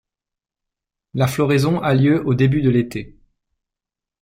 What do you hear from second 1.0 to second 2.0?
La floraison a